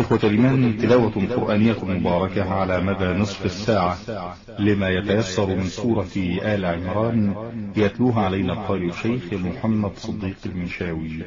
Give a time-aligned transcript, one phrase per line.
[0.00, 3.98] إخوة الإيمان تلاوة قرآنية مباركة على مدى نصف الساعة.
[4.58, 7.34] لما يتيسر من سورة آل عمران
[7.76, 11.24] يتلوها علينا القارئ الشيخ محمد صديق المنشاوي.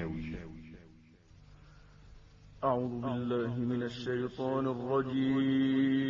[2.63, 6.01] أعوذ بالله من الشيطان الرجيم.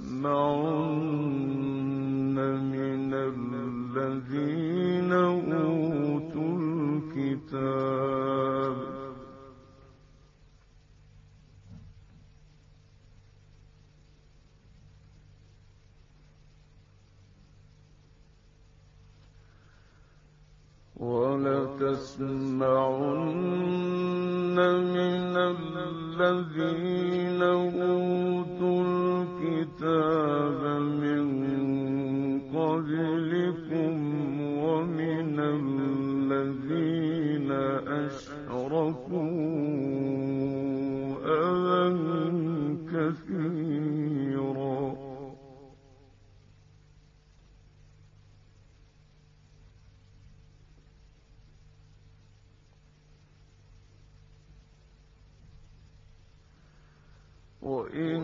[57.64, 58.20] وإن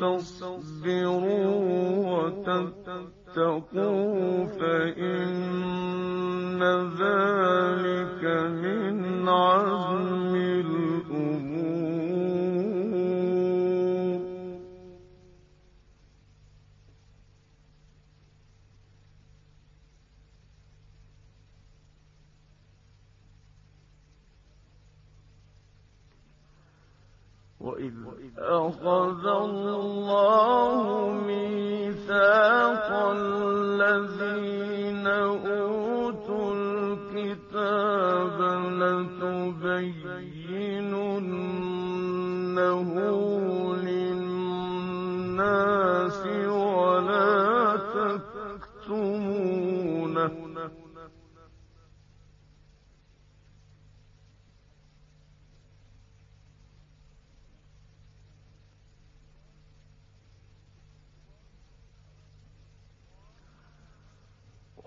[0.00, 1.56] تصبروا
[3.32, 3.66] وتتقوا
[4.46, 5.42] فإن
[7.00, 7.41] ذلك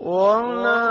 [0.06, 0.85] 忘了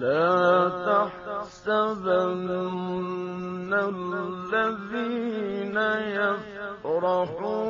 [0.00, 2.48] لا تحسبن
[3.72, 5.76] الذين
[6.86, 7.69] يفرحون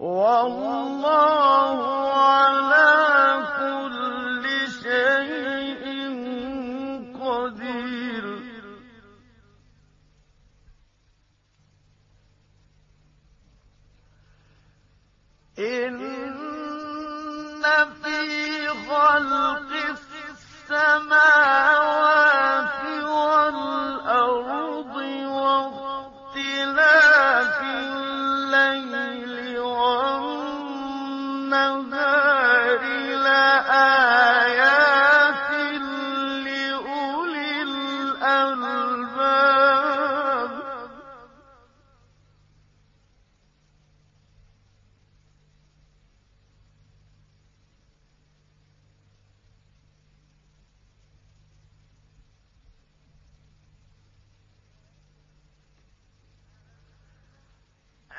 [0.00, 1.39] والله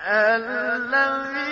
[0.07, 1.50] الذين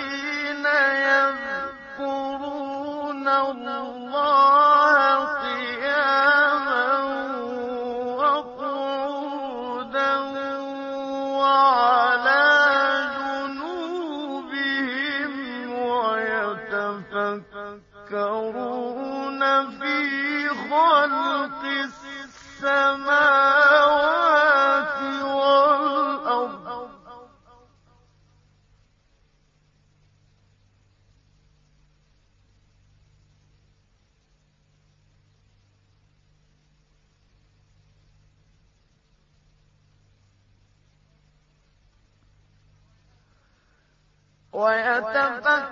[44.52, 45.69] ويتفكرون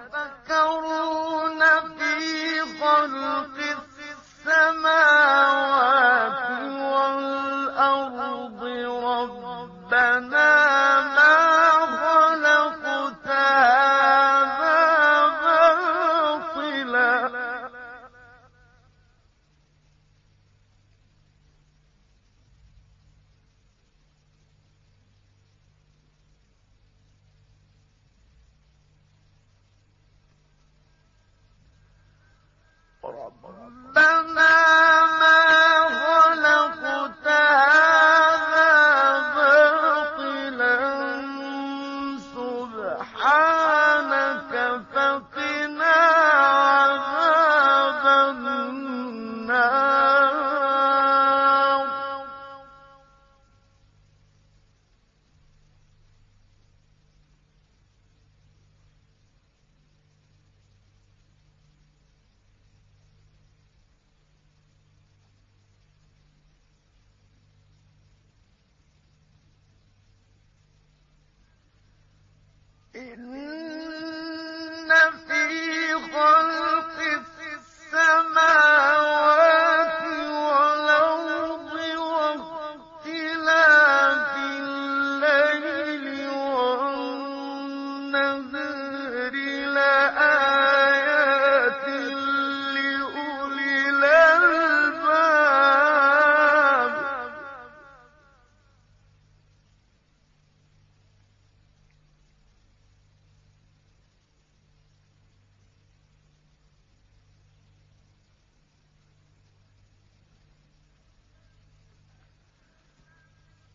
[73.20, 73.47] Hallelujah.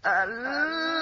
[0.05, 0.92] الذين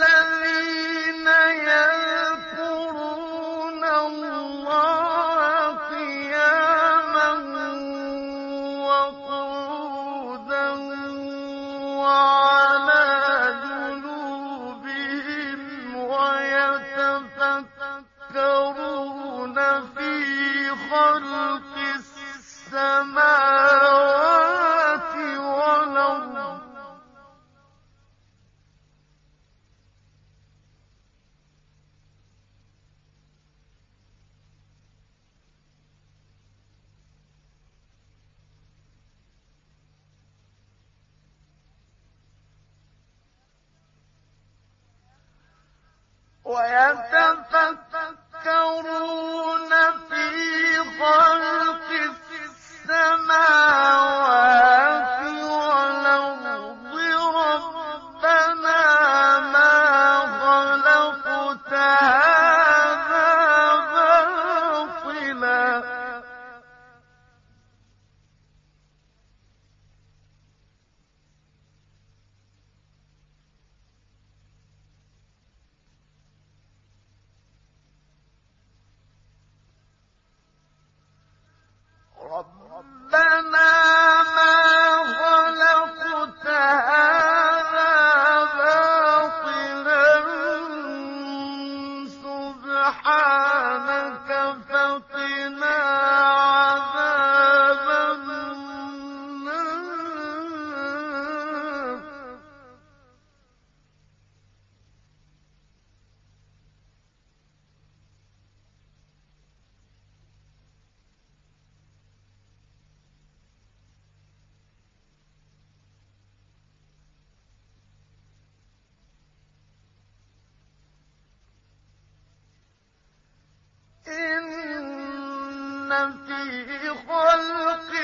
[125.92, 128.01] في خلق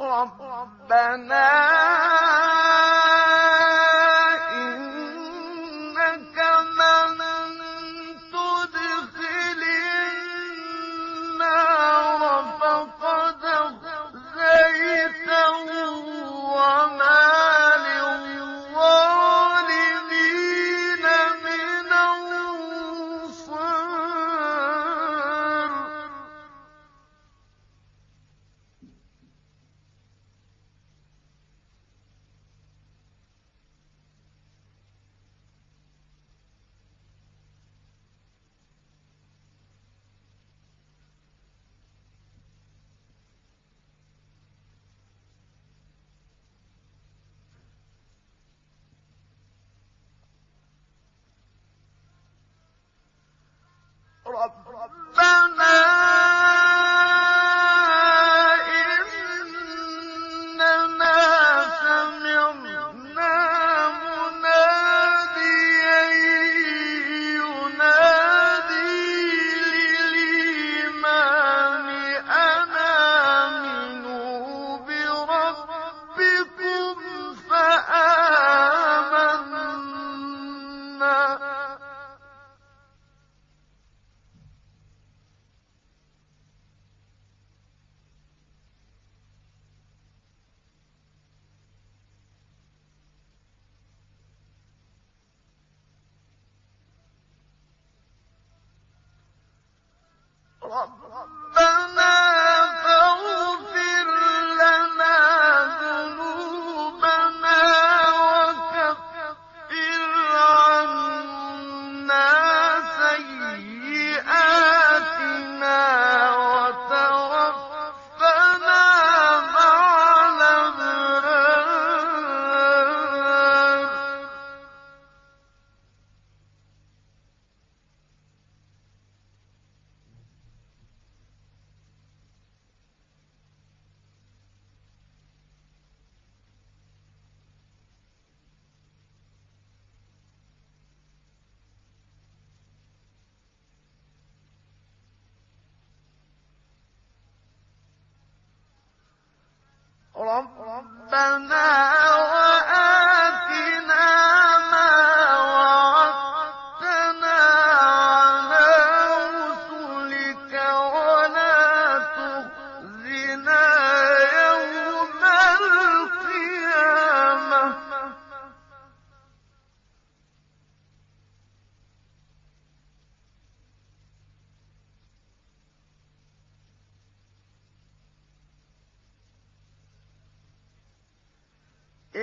[0.00, 1.50] ربنا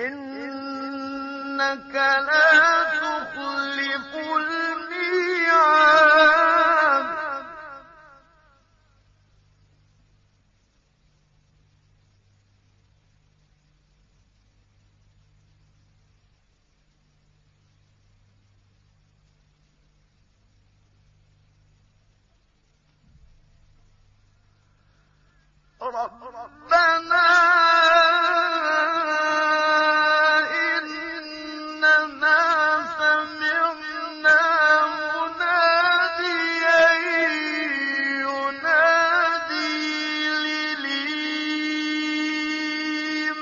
[0.06, 2.67] إنك لا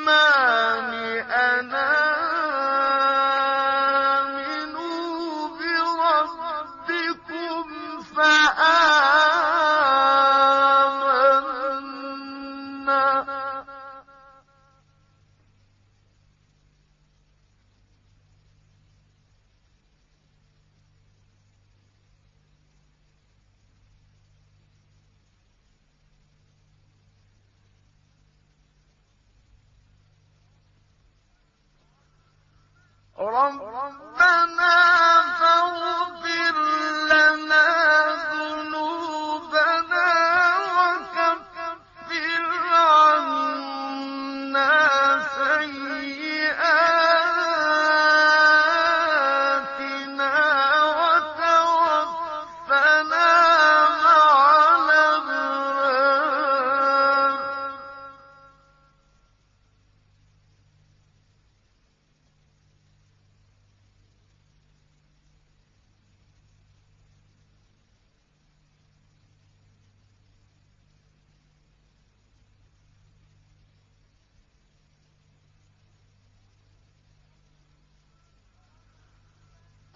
[0.06, 0.65] للإيمان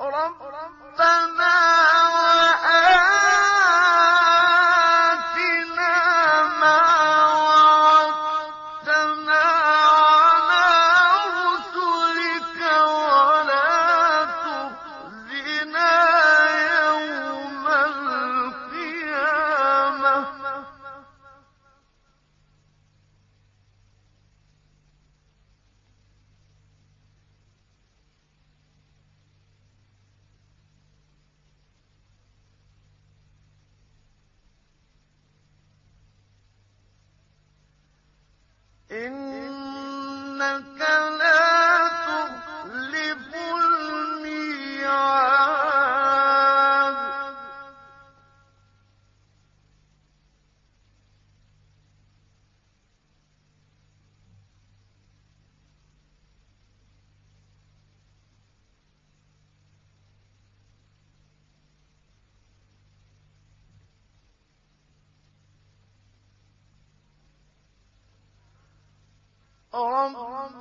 [0.00, 1.59] ربنا
[38.92, 39.29] إنك
[69.80, 70.59] ربنا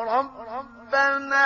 [0.00, 1.44] ربنا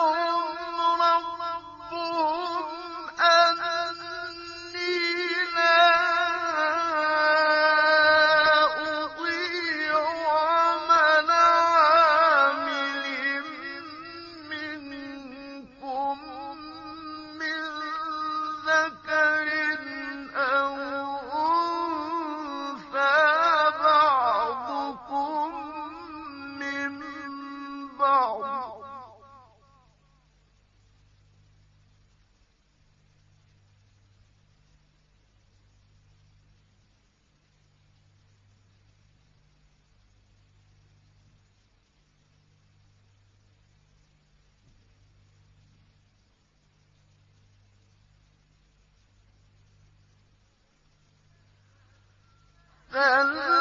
[52.92, 53.59] فالذين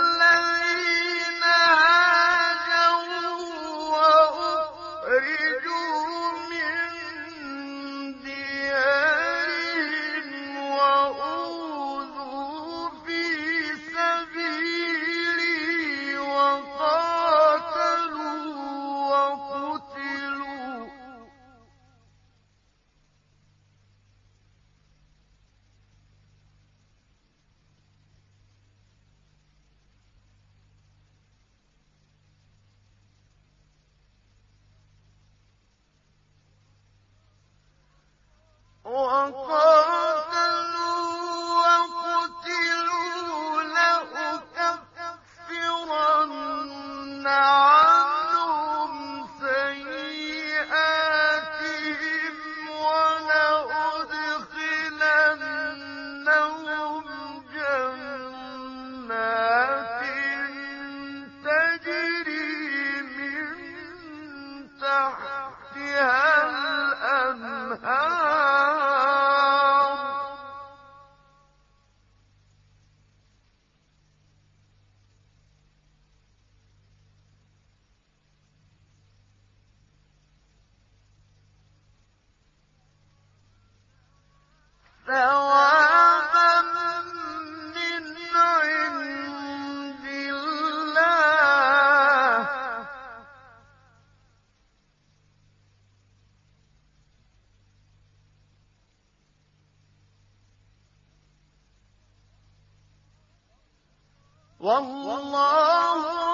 [104.59, 106.28] والله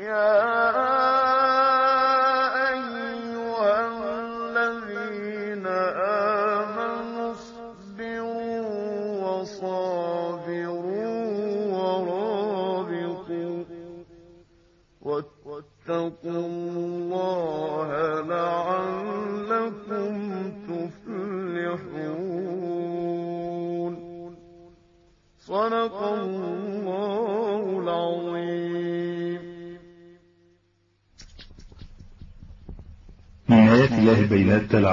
[0.00, 0.69] Yeah.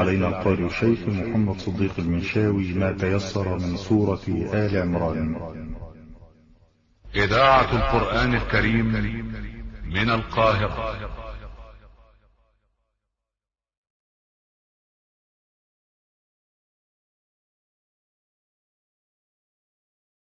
[0.07, 4.21] علينا قول الشيخ محمد صديق المنشاوي ما تيسر من سورة
[4.53, 5.35] آل عمران.
[7.15, 8.85] إذاعة القرآن الكريم
[9.85, 10.86] من القاهرة.